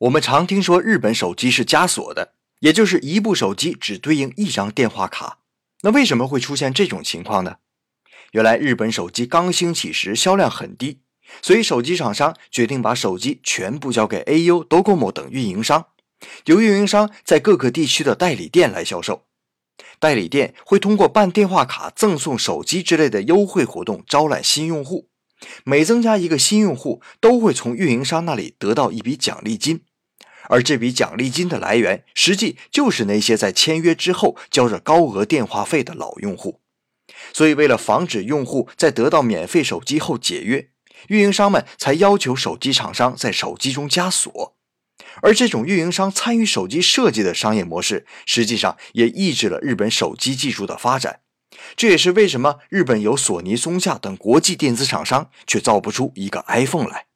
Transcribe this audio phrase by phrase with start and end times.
[0.00, 5.40] 我们常听说日本手机是加锁的，也就是一部手机只对应一张电话卡。
[5.82, 7.56] 那为什么会出现这种情况呢？
[8.32, 11.00] 原来日本手机刚兴起时销量很低，
[11.42, 15.88] 所以手机厂商决定把手机全部交给 AU、Docomo 等运营商，
[16.46, 19.26] 由运营商在各个地区的代理店来销售。
[19.98, 25.10] 代理店会通过办电话卡、赠送手机之类的优惠活动招揽新用户，
[25.64, 29.82] 每增加一个新用户，都会从运营商那里得到一笔奖励金。
[30.50, 36.60] 而这笔奖励金的来源，实际就是那些在签约之后交着高额电话费的老用户。
[37.32, 40.68] 所以，为了防止用户在得到免费手机后解约，
[41.08, 44.56] 运营商们才要求手机厂商在手机中加锁。
[45.22, 51.20] 而这种运营商参与手机设计的商业模式，实际上也抑制了日本手机技术的发展。
[51.76, 57.09] 这也是为什么日本有索尼、松下等国际电子厂商，却造不出一个 iPhone 来。